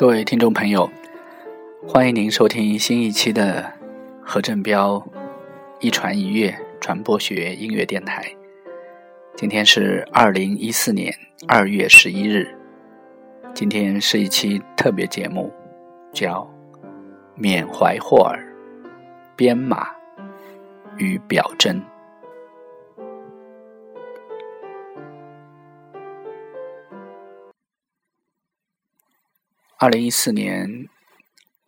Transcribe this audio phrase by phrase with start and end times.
[0.00, 0.90] 各位听众朋友，
[1.86, 3.70] 欢迎您收听新一期的
[4.24, 5.06] 何振彪
[5.78, 8.24] 一传一乐传播学音乐电台。
[9.36, 11.14] 今天是二零一四年
[11.46, 12.48] 二月十一日，
[13.52, 15.52] 今天是一期特别节目，
[16.14, 16.50] 叫
[17.34, 18.42] 缅怀霍尔、
[19.36, 19.86] 编码
[20.96, 21.78] 与表征。
[29.82, 30.90] 二零一四年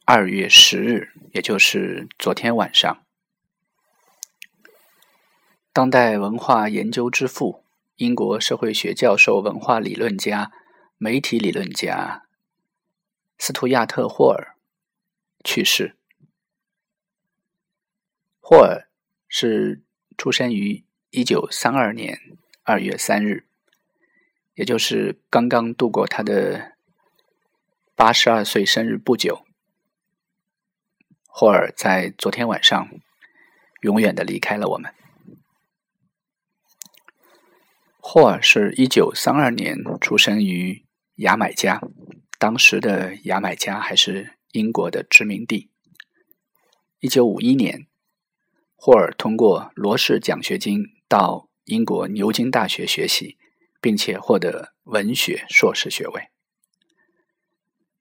[0.05, 3.07] 二月十日，也就是昨天晚上，
[5.73, 7.65] 当代文化研究之父、
[7.97, 10.53] 英国社会学教授、文化理论家、
[10.99, 12.25] 媒体理论家
[13.39, 14.57] 斯图亚特·霍尔
[15.43, 15.97] 去世。
[18.41, 18.91] 霍尔
[19.27, 19.81] 是
[20.19, 23.47] 出生于一九三二年二月三日，
[24.53, 26.72] 也就是刚刚度过他的。
[28.03, 29.47] 八十二岁生日不久，
[31.29, 32.89] 霍尔在昨天晚上
[33.83, 34.93] 永远的离开了我们。
[38.01, 41.81] 霍尔是一九三二年出生于牙买加，
[42.41, 45.71] 当时的牙买加还是英国的殖民地。
[46.99, 47.87] 一九五一年，
[48.75, 53.39] 霍尔通过罗氏奖学金到英国牛津大学学习，
[53.81, 56.32] 并且获得文学硕士学位。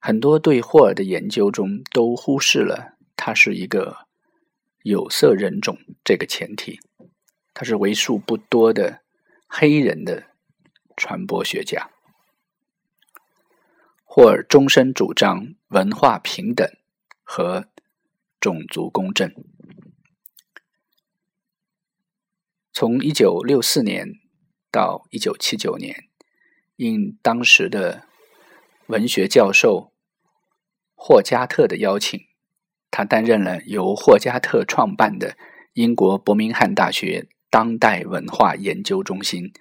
[0.04, 4.08] 很多对霍尔的研究中都忽视了他是一个
[4.82, 6.80] 有色人种这个前提，
[7.54, 9.04] 他是为数不多的
[9.48, 10.24] 黑人的
[10.98, 11.92] 传播学家。
[14.04, 16.68] 霍尔终身主张文化平等
[17.22, 17.68] 和
[18.40, 19.32] 种族公正。
[22.74, 24.16] 从一九六四年
[24.72, 26.10] 到一九七九年，
[26.78, 28.08] 应当时的
[28.88, 29.91] 文学教授。
[31.04, 32.28] 霍加特的邀请，
[32.92, 35.36] 他担任了由霍加特创办的
[35.74, 39.52] 英国伯明翰大学当代文化研究中心，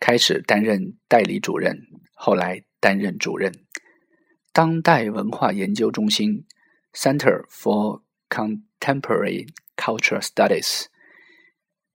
[0.00, 3.52] 开始担任代理主任，后来担任主任。
[4.52, 6.44] 当代文化研究中心
[6.92, 9.46] （Center for Contemporary
[9.76, 10.86] Culture Studies），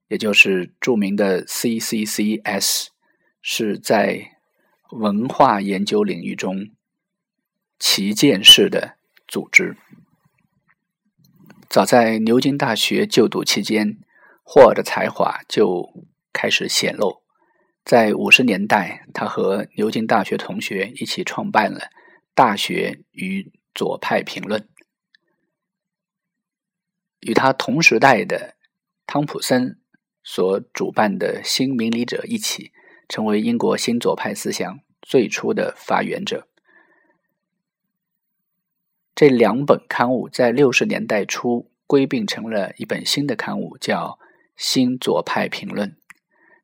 [0.07, 2.87] 也就是著名的 CCCS，
[3.41, 4.37] 是在
[4.91, 6.69] 文化研究领域中。
[7.79, 8.97] 旗舰式的
[9.27, 9.77] 组织。
[11.69, 13.99] 早在牛津大学就读期间，
[14.43, 17.21] 霍尔的才华就开始显露。
[17.85, 21.79] 在五十年代，他和牛津大学同学一起创办了
[22.35, 24.61] 《大学与左派评论》。
[27.21, 28.55] 与他同时代的
[29.05, 29.79] 汤普森
[30.23, 32.71] 所主办的《新明理者》一起，
[33.07, 36.48] 成为英国新左派思想最初的发源者。
[39.19, 44.17] 这两本刊物在六十年代初归并成了一本新的刊物，叫
[44.55, 45.89] 《新左派评论》。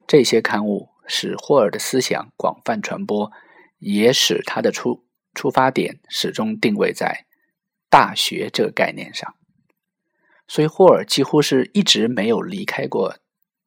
[0.07, 3.29] 这些刊物使霍尔的思想广泛传播，
[3.79, 7.25] 也使他的出出发点始终定位在
[7.89, 9.35] 大学这个概念上。
[10.47, 13.17] 所以，霍尔几乎是一直没有离开过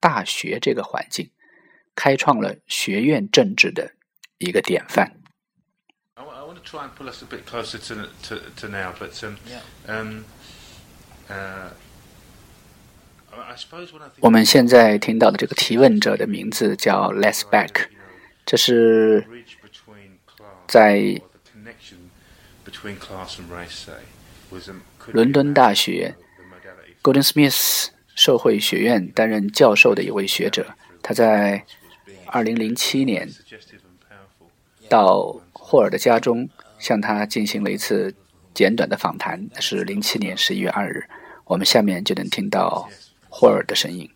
[0.01, 1.31] 大学这个环境，
[1.95, 3.93] 开创了学院政治的
[4.39, 5.18] 一个典范。
[6.71, 9.63] Try and pull us a bit closer to to, to now, but um, yeah.
[9.89, 10.25] um,
[11.31, 11.71] uh,
[14.21, 17.87] 我们现在听到的这个提问者的名字叫 Les Beck，
[18.45, 19.25] 这是
[20.67, 21.21] 在
[25.13, 26.17] 伦敦大学
[27.03, 30.75] Golden Smith 社会学院担任教授的一位学者。
[31.01, 31.65] 他在
[32.33, 33.29] 2007年
[34.89, 36.49] 到霍尔的家中
[36.79, 38.15] 向他进行了一次
[38.55, 41.05] 简短的访谈，是零七年十一月二日。
[41.45, 42.89] 我们下面就能听到
[43.29, 44.11] 霍尔的声音。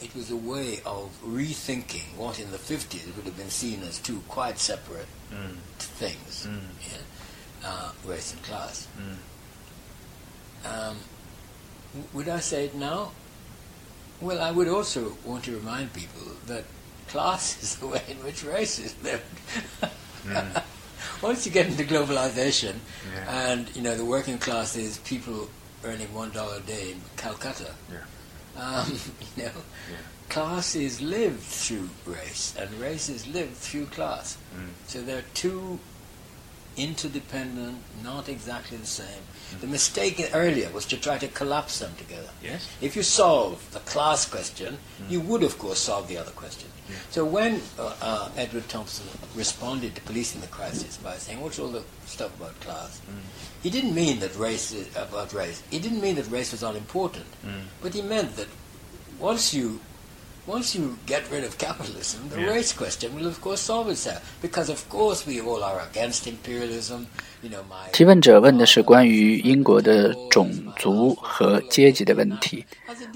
[0.00, 3.98] It was a way of rethinking what in the 50s would have been seen as
[4.00, 5.58] two quite separate mm.
[5.98, 6.60] things mm.
[6.80, 7.02] Yeah?
[7.62, 8.88] Uh, race and class.
[8.96, 9.18] Mm.
[10.64, 10.96] Um,
[12.14, 13.12] would I say it now?
[14.20, 16.64] Well, I would also want to remind people that
[17.08, 19.22] class is the way in which race is lived.
[20.28, 20.62] Mm.
[21.22, 22.76] Once you get into globalization,
[23.12, 23.50] yeah.
[23.50, 25.48] and you know the working class is people
[25.84, 27.74] earning one dollar a day in Calcutta.
[27.90, 28.62] Yeah.
[28.62, 28.92] Um,
[29.36, 29.50] you know,
[29.90, 29.96] yeah.
[30.28, 34.38] class is lived through race, and race is lived through class.
[34.56, 34.68] Mm.
[34.86, 35.80] So there are two
[36.78, 39.22] interdependent, not exactly the same.
[39.54, 39.60] Mm.
[39.60, 42.30] The mistake earlier was to try to collapse them together.
[42.42, 42.68] Yes.
[42.80, 45.10] If you solve the class question, mm.
[45.10, 46.68] you would, of course, solve the other question.
[47.10, 51.68] So when uh, uh, Edward Thompson responded to policing the crisis by saying, "What's all
[51.68, 53.20] the stuff about class?" Mm.
[53.62, 55.62] he didn't mean that race is, about race.
[55.70, 57.26] He didn't mean that race was unimportant,
[57.82, 58.48] but he meant that
[59.18, 59.80] once you
[60.48, 62.54] once you get rid of capitalism, the Yeah.
[62.54, 64.20] race question will of course solve itself.
[64.40, 67.04] Because of course we all are against imperialism.
[67.42, 67.62] You know,
[67.92, 72.64] 提问者问的是关于英国的种族和阶级的问题。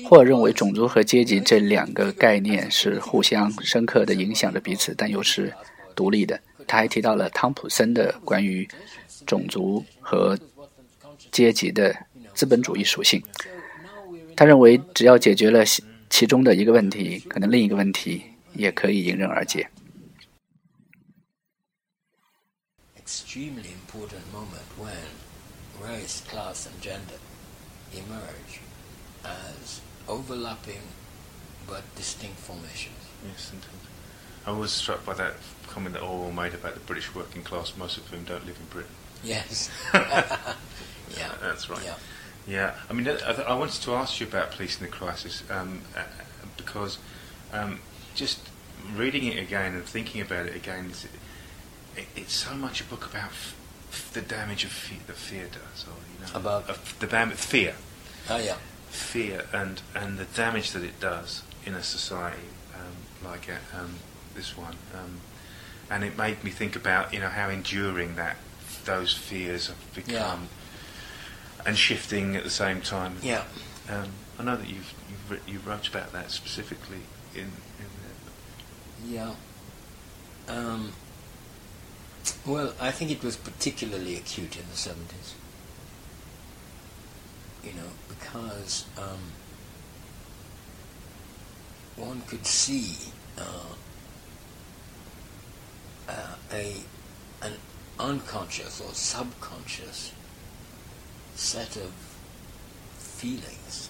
[0.09, 5.53] 霍尔认为，种族和阶级这两个概念是互相深刻的影响着彼此，但又是
[5.97, 6.39] 独立的。
[6.69, 8.69] 他还提到了汤普森的关于
[9.27, 10.39] 种族和
[11.33, 11.95] 阶级的
[12.35, 13.21] 资本主义属性。
[14.37, 15.65] 他认为，只要解决了
[16.12, 18.24] 其其中的一个问题，可能另一个问题
[18.54, 19.70] 也可以迎刃而解。
[22.98, 24.98] extremely important moment when
[25.80, 27.20] race, class, and gender
[27.94, 28.60] emerge
[29.24, 30.82] as overlapping
[31.68, 32.98] but distinct formations.
[33.24, 33.88] Yes, indeed.
[34.46, 35.36] I was struck by that
[35.68, 38.66] comment that Orwell made about the British working class, most of whom don't live in
[38.72, 38.96] Britain.
[39.24, 39.70] Yes.
[39.94, 41.32] yeah.
[41.42, 41.84] That's right.
[41.84, 41.96] Yeah.
[42.47, 46.03] Yeah, I mean, I, I wanted to ask you about Policing the Crisis um, uh,
[46.57, 46.99] because
[47.53, 47.79] um,
[48.15, 48.41] just
[48.97, 51.05] reading it again and thinking about it again, is
[51.97, 53.55] it, it's so much a book about f-
[53.91, 56.69] f- the damage of fe- that fear does, or you know, About?
[56.69, 57.75] of the dam- fear,
[58.29, 58.57] Oh, yeah.
[58.91, 63.95] fear, and and the damage that it does in a society um, like uh, um,
[64.35, 65.21] this one, um,
[65.91, 68.37] and it made me think about you know how enduring that
[68.85, 70.49] those fears have become.
[71.65, 73.17] And shifting at the same time.
[73.23, 73.45] Yeah.
[73.89, 74.95] Um, I know that you've,
[75.31, 77.01] you've you wrote about that specifically
[77.35, 77.89] in, in
[79.09, 79.09] there.
[79.09, 79.35] Yeah.
[80.49, 80.93] Um,
[82.47, 85.35] well, I think it was particularly acute in the 70s.
[87.65, 89.33] You know, because um,
[91.97, 93.75] one could see uh,
[96.09, 96.77] uh, a
[97.41, 97.53] an
[97.99, 100.13] unconscious or subconscious
[101.42, 101.92] set of
[102.98, 103.90] feelings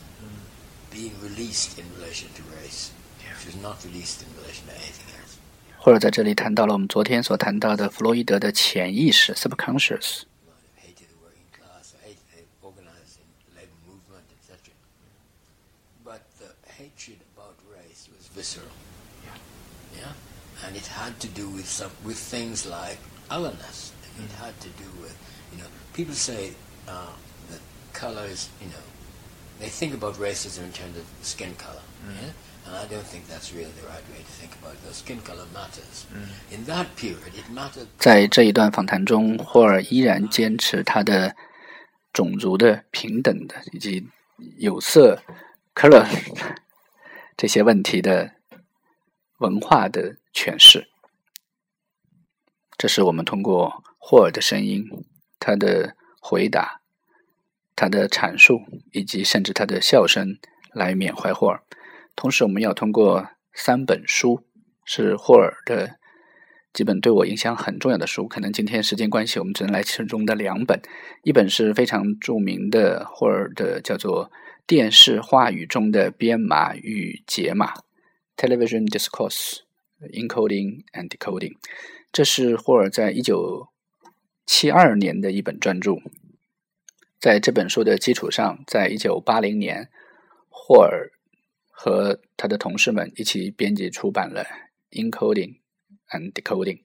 [0.91, 2.91] being released in relation to race,
[3.23, 3.33] Yeah.
[3.35, 5.37] which was not released in relation to anything else.
[5.79, 10.23] 或者在这里谈到了我们昨天所谈到的弗洛伊德的潜意识 （subconscious）。
[10.47, 14.73] might have hated the working class, or hated the organizing labor movement, etc.
[16.03, 18.71] But the hatred about race was visceral.
[19.95, 20.13] Yeah.
[20.65, 22.97] And it had to do with some with things like
[23.29, 23.91] otherness.
[24.17, 25.15] It had to do with
[25.53, 26.53] you know people say
[26.87, 27.13] uh,
[28.02, 28.84] colors you know
[29.60, 31.84] they think about racism in terms of skin color.
[32.02, 32.32] Yeah.
[32.64, 34.82] And I don't think that's really the right way to think about it.
[34.84, 36.06] Though skin color matters.
[36.50, 41.34] In that period, it mattered 在这一段访谈中，霍尔依然坚持他的
[42.12, 44.06] 种族的平等的以及
[44.58, 45.22] 有色
[45.74, 46.06] （color）
[47.36, 48.32] 这些问题的
[49.38, 50.88] 文化的诠释。
[52.78, 54.88] 这是我们通过霍尔的声音、
[55.40, 56.81] 他的回答、
[57.82, 58.60] 他的阐述，
[58.92, 60.38] 以及甚至他的笑声
[60.72, 61.60] 来缅怀霍尔。
[62.14, 64.44] 同时，我们要通过三本书，
[64.84, 65.96] 是霍尔的
[66.72, 68.28] 几本对我影响很重要的书。
[68.28, 70.80] 可能今天时间关系，我们只能来其中的两本。
[71.24, 74.26] 一本是非常著名的霍尔的，叫做
[74.64, 77.72] 《电视话语中的编码与解码》
[78.36, 79.62] （Television Discourse
[80.12, 81.56] Encoding and Decoding）。
[82.12, 83.70] 这是霍尔在一九
[84.46, 85.96] 七二年的一本专著。
[87.22, 89.88] 在这本书的基础上，在一九八零年，
[90.48, 91.12] 霍尔
[91.70, 94.44] 和他的同事们一起编辑出版了
[94.90, 95.60] 《Encoding
[96.10, 96.78] and Decoding》。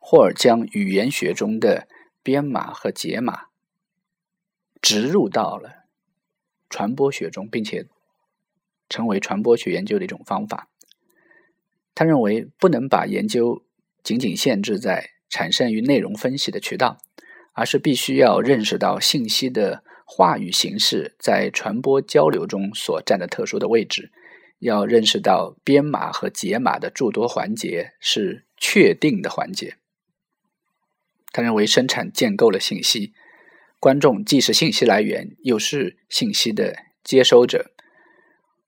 [0.00, 1.86] 霍尔将语言学中的
[2.22, 3.48] 编码和解码
[4.80, 5.84] 植入到了
[6.70, 7.86] 传播学中，并且
[8.88, 10.70] 成为传播学研究的一种方法。
[11.94, 13.62] 他认为不能把研究
[14.02, 16.96] 仅仅限制在产生于内容分析的渠道，
[17.54, 24.12] 而是必须要认识到信息的话语形式在传播交流中所占的特殊的位置，
[24.58, 29.76] 要认识到编码和解码的诸多环节是确定的环节。
[31.32, 33.12] 他认为生产建构了信息，
[33.80, 37.72] 观众既是信息来源，又是信息的接收者。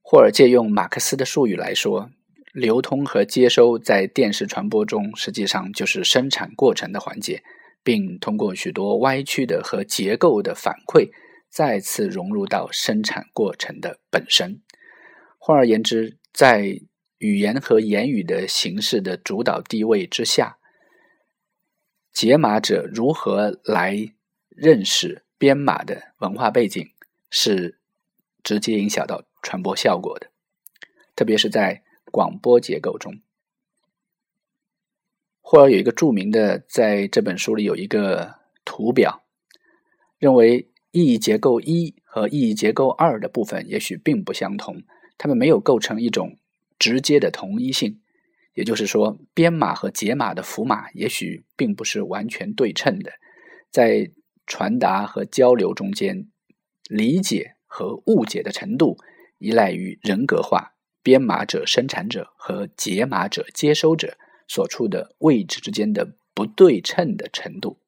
[0.03, 2.11] 霍尔借用马克思的术语来说，
[2.53, 7.43] 流通和接收在电视传播中实际上就是生产过程的环节，
[7.87, 11.09] 并通过许多歪曲的和结构的反馈，
[11.49, 14.61] 再次融入到生产过程的本身。
[15.39, 16.81] 换而言之，在
[17.19, 20.59] 语言和言语的形式的主导地位之下，
[22.13, 24.13] 解码者如何来
[24.49, 26.85] 认识编码的文化背景，
[27.31, 27.79] 是
[28.43, 30.33] 直接影响到传播效果的，
[31.15, 33.21] 特别是在广播结构中。
[35.49, 38.35] 霍尔有一个著名的，在这本书里有一个
[38.65, 39.23] 图表，
[40.19, 44.83] 认为意义结构一和意义结构二的部分也许并不相同，
[45.17, 46.37] 它们没有构成一种
[46.81, 48.01] 直接的同一性。
[48.55, 53.13] 也就是说，编码和解码的符码也许并不是完全对称的，
[53.71, 54.11] 在
[54.49, 56.27] 传达和交流中间，
[56.89, 58.99] 理解和误解的程度
[59.39, 60.73] 依赖于人格化
[61.05, 64.19] 编码者、生产者和解码者、接收者。
[64.49, 67.79] 所处的位置之间的不对称的程度，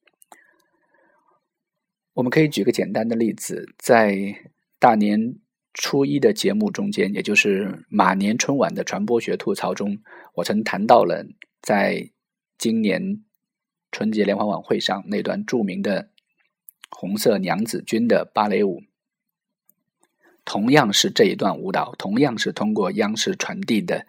[2.14, 5.36] 我们可以举个简单的例子，在大年
[5.74, 9.98] 初一的节目中间，也就是马年春晚的传播学吐槽中，
[10.34, 11.26] 我曾谈到了
[11.60, 12.10] 在
[12.56, 13.22] 今年
[13.92, 16.10] 春节联欢晚会上那段著名的
[16.90, 18.82] 红色娘子军的芭蕾舞，
[20.44, 24.06] 同样是这一段舞蹈，同样是通过央视传递的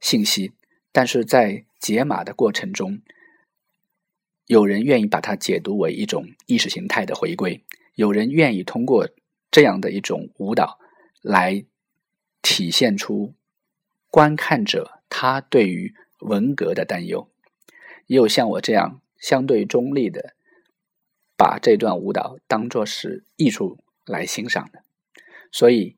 [0.00, 0.52] 信息，
[0.92, 3.00] 但是在解码的过程中，
[4.44, 9.08] 有人愿意把它解读为一种意识形态的回归，有人愿意通过
[9.50, 10.78] 这样的一种舞蹈
[11.22, 11.64] 来
[12.42, 13.32] 体现出
[14.10, 17.30] 观看者他对于文革的担忧，
[18.06, 20.34] 也有像我这样相对中立的
[21.34, 24.82] 把这段舞蹈当作是艺术来欣赏的。
[25.50, 25.96] 所以，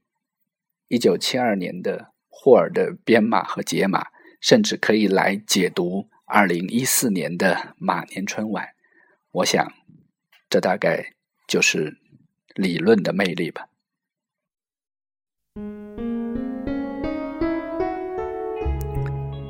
[0.87, 4.13] 一九七二年的霍尔的编码和解码。
[4.43, 8.71] 甚至可以来解读二零一四年的马年春晚，
[9.31, 9.73] 我想，
[10.51, 11.15] 这大概
[11.47, 11.97] 就是
[12.57, 13.69] 理论的魅力吧。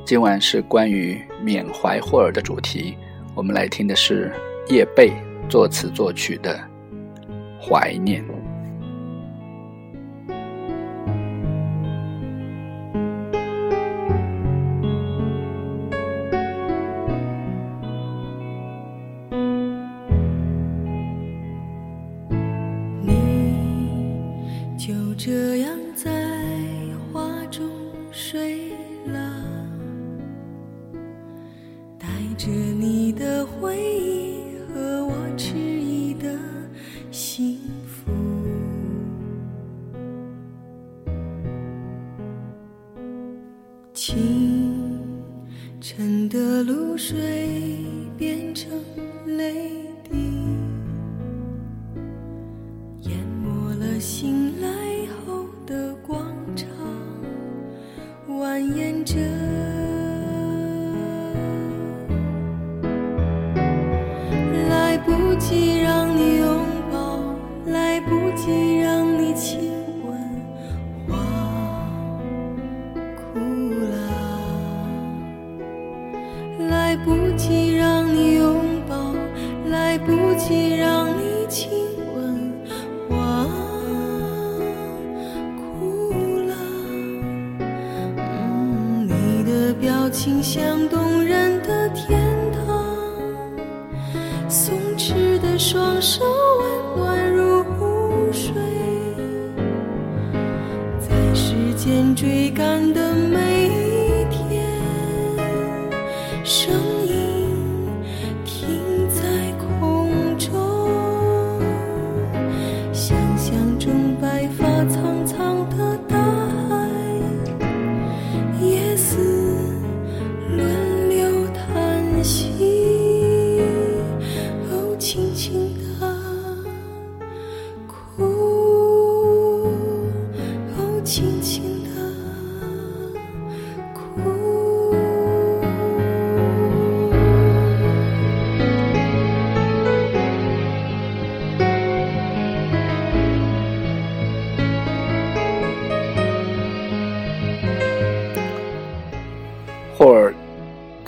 [0.04, 2.94] 今晚是关于缅怀霍尔的主题，
[3.34, 4.30] 我们来听的是
[4.68, 5.10] 叶蓓
[5.48, 6.58] 作词作曲的
[7.60, 8.22] 《怀念》。
[32.44, 34.11] 着你的回忆。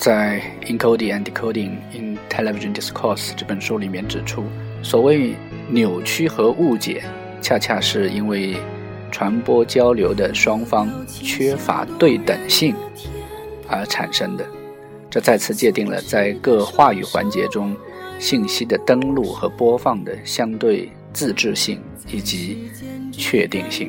[0.05, 4.45] 在《Encoding and Decoding in Television Discourse》这本书里面指出，
[4.83, 5.35] 所谓
[5.71, 7.03] 扭曲和误解，
[7.41, 8.55] 恰恰是因为
[9.11, 12.75] 传播交流的双方缺乏对等性
[13.67, 14.47] 而产生的。
[15.09, 17.75] 这再次界定了在各话语环节中
[18.19, 21.81] 信息的登录和播放的相对自治性
[22.13, 22.69] 以及
[23.11, 23.89] 确定性。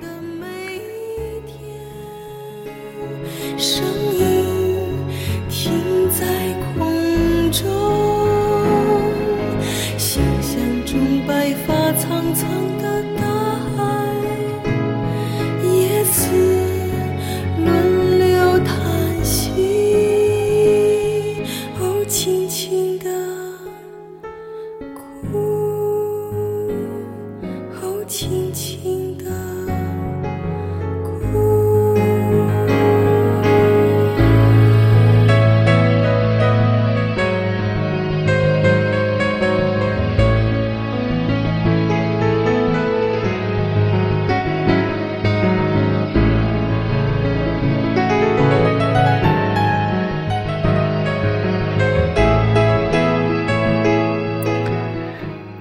[11.27, 13.44] 白发苍苍的大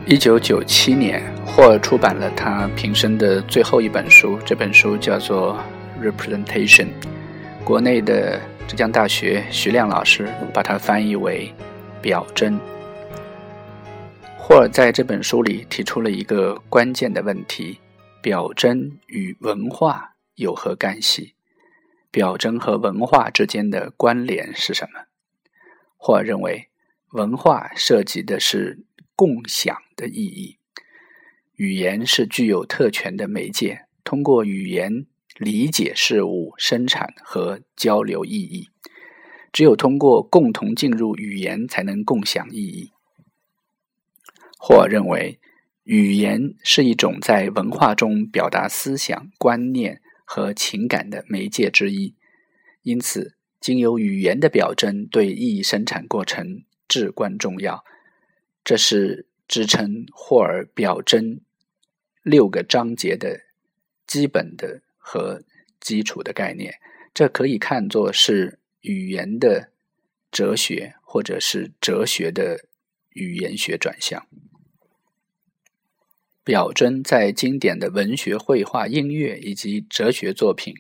[0.07, 5.59] 一九九七年，霍尔出版了他平生的最后一本书，这本书叫做
[6.07, 6.87] 《Representation》。
[7.65, 11.51] 国内的浙江大学徐亮老师把它翻译为
[12.03, 12.61] “表征”。
[14.37, 17.81] 霍尔在这本书里提出了一个关键的问题：
[18.21, 21.33] 表征与文化有何干系？
[22.11, 25.07] 表征和文化之间的关联是什么？
[25.97, 26.69] 霍尔认为，
[27.13, 28.81] 文化涉及的是
[29.15, 30.59] 共享的意义。
[31.57, 35.07] 语言是具有特权的媒介，通过语言
[35.39, 38.71] 理解事物、生产和交流意义。
[39.53, 42.91] 只有通过共同进入语言，才能共享意义。
[44.59, 45.39] 霍尔认为，
[45.85, 52.17] 语言是一种在文化中表达思想、观念和情感的媒介之一，
[52.83, 57.85] 因此，经由语言的表征对意义生产过程至关重要。
[58.65, 61.41] 这是支撑霍尔表征
[62.23, 63.43] 六个章节的
[64.07, 65.43] 基本的和
[65.79, 66.81] 基础的概念。
[67.13, 69.71] 这可以看作是语言的
[70.33, 72.65] 哲学，或者是哲学的
[73.11, 74.27] 语言学转向。
[76.43, 80.75] 表征在经典的文学、绘画、音乐以及哲学作品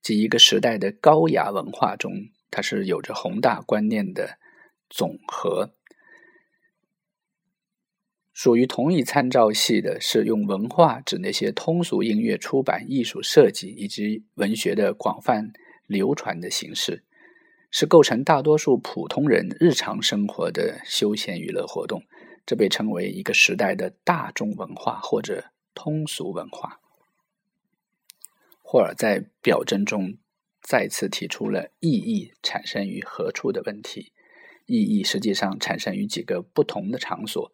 [0.00, 4.38] 及一个时代的高雅文化中，它是有着宏大观念的
[4.88, 5.75] 总和。
[8.36, 15.54] 属于同一参照系的是用文化指那些通俗音乐、出版、艺术、设计以及文学的广泛
[15.86, 17.02] 流传的形式，
[17.70, 22.02] 是构成大多数普通人日常生活的休闲娱乐活动。
[22.44, 26.78] 这被称为一个时代的大众文化或者通俗文化。
[28.60, 30.18] 霍尔在表征中
[30.60, 34.12] 再次提出了意义产生于何处的问题。
[34.66, 37.50] 意义实际上产生于几个不同的场所。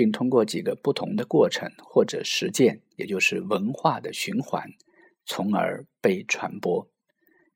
[0.00, 4.66] 并通过几个不同的过程或者实践，也就是文化的循环，
[5.26, 6.88] 从而被传播。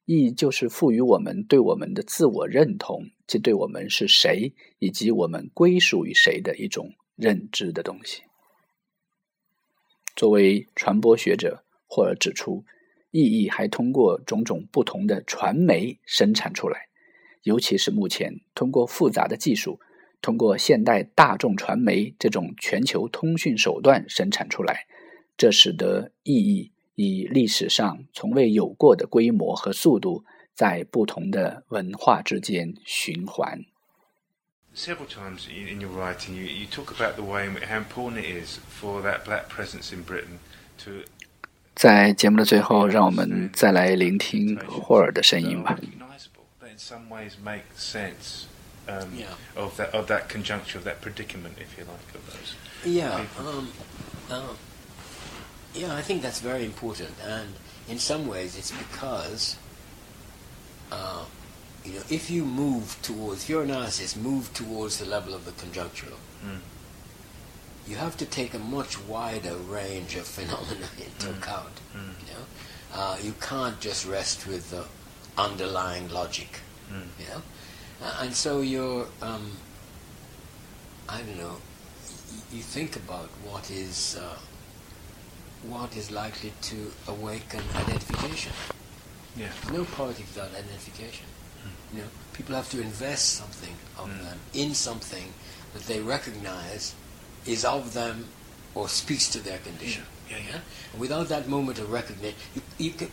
[0.05, 8.25] 意义就是赋予我们对我们的自我认同，即对我们是谁以及我们归属于谁的一种认知的东西。
[10.15, 12.63] 作为传播学者，霍尔指出，
[13.11, 16.91] 意义还通过种种不同的传媒生产出来，
[17.45, 19.81] 尤其是目前通过复杂的技术。
[20.25, 24.87] 通过现代大众传媒这种全球通讯手段生产出来，
[25.37, 33.67] 这使得意义以历史上从未有过的规模和速度，在不同的文化之间循环。
[34.75, 38.59] Several times in your writing, you, you talk about the way in- how important it is
[38.81, 40.39] for that black presence in Britain
[40.87, 41.07] to
[41.75, 45.79] 在节目的最后，让我们再来聆听霍尔的声音吧。
[45.83, 48.47] in some ways make sense
[48.89, 49.27] um, Yeah.
[49.57, 52.55] of that of that conjuncture, of that predicament, if you like, of those.
[52.85, 53.73] Yeah, um,
[54.31, 54.57] um,
[55.75, 57.55] yeah, I think that's very important, and
[57.89, 59.57] in some ways, it's because,
[60.93, 61.25] uh,
[61.85, 65.53] you know, if you move towards if your analysis move towards the level of the
[65.53, 66.61] conjunctural, Mm.
[67.87, 71.81] you have to take a much wider range of phenomena into account.
[71.95, 72.15] Mm.
[72.27, 72.45] You know,
[73.01, 74.85] uh, you can't just rest with the
[75.37, 76.61] underlying logic.
[76.91, 77.09] Mm.
[77.19, 77.43] You know,
[78.21, 79.51] and so you're, um,
[81.09, 81.57] I don't know,
[82.33, 84.37] y- you think about what is uh,
[85.69, 88.53] what is likely to awaken identification.
[89.37, 89.49] Yeah.
[89.73, 91.27] No politics without identification.
[91.93, 94.23] You know, people have to invest something of Mm.
[94.25, 95.33] them in something
[95.73, 96.95] that they recognize
[97.47, 98.27] is of them
[98.75, 100.05] or speaks to their condition.
[100.31, 100.61] Yeah, yeah.
[100.93, 103.11] And without that moment of recognition, you, you can,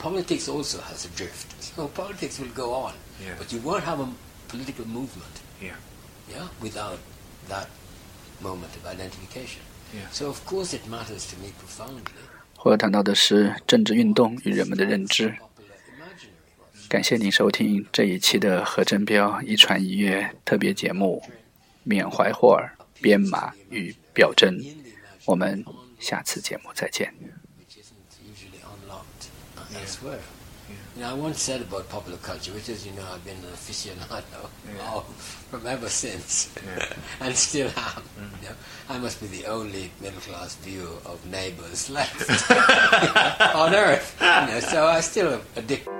[0.00, 1.46] politics also has a drift.
[1.60, 3.36] So politics will go on, Yeah.
[3.38, 4.08] but you won't have a
[4.48, 5.34] political movement.
[5.60, 5.76] Yeah.
[6.28, 6.98] Yeah, without
[7.48, 7.68] that
[8.40, 9.62] moment of identification.
[9.94, 10.08] Yeah.
[10.10, 12.10] So of course it matters to me profoundly.
[12.56, 15.36] 霍尔谈到的是政治运动与人们的认知。
[16.88, 21.22] 感谢您收听这一期的何振彪一传一乐特别节目，
[21.84, 23.94] 缅怀霍尔编码与。
[24.12, 24.60] 表征。
[25.24, 25.64] 我们
[26.00, 27.14] 下次节目再见。
[29.70, 30.20] Which isn't usually unlocked uh, elsewhere.
[30.96, 33.42] You know, I once said about popular culture, which as you know I've been an
[33.42, 34.48] aficionado
[34.96, 35.04] of
[35.50, 36.54] from ever since,
[37.20, 38.02] and still am.
[38.42, 38.54] You know,
[38.88, 42.30] I must be the only middle class view of neighbours left
[43.54, 44.16] on earth.
[44.20, 45.99] You know, so I still addicted.